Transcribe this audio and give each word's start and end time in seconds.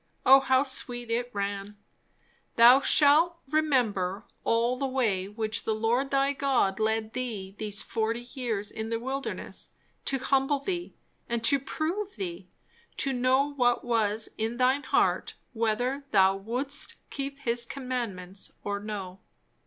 O 0.25 0.39
how 0.39 0.63
sweet 0.63 1.11
it 1.11 1.29
ran! 1.31 1.77
"Thou 2.55 2.81
shalt 2.81 3.37
remember 3.47 4.23
all 4.43 4.75
the 4.75 4.87
way 4.87 5.27
which 5.27 5.63
the 5.63 5.75
Lord 5.75 6.09
thy 6.09 6.33
God 6.33 6.79
led 6.79 7.13
thee 7.13 7.53
these 7.59 7.83
forty 7.83 8.21
years 8.33 8.71
in 8.71 8.89
the 8.89 8.99
wilderness, 8.99 9.69
to 10.05 10.17
humble 10.17 10.57
thee, 10.57 10.95
and 11.29 11.43
to 11.43 11.59
prove 11.59 12.15
thee, 12.15 12.49
to 12.97 13.13
know 13.13 13.53
what 13.53 13.83
was 13.85 14.27
in 14.39 14.57
thine 14.57 14.81
heart, 14.85 15.35
whether 15.53 16.03
thou 16.09 16.35
wouldest 16.35 16.95
keep 17.11 17.37
his 17.41 17.63
commandments 17.67 18.51
or 18.63 18.79
no. 18.79 19.19